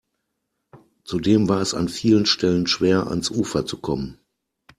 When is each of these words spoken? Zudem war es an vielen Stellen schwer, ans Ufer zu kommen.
Zudem 1.03 1.47
war 1.47 1.61
es 1.61 1.75
an 1.75 1.87
vielen 1.87 2.25
Stellen 2.25 2.65
schwer, 2.65 3.05
ans 3.11 3.29
Ufer 3.29 3.67
zu 3.67 3.77
kommen. 3.79 4.17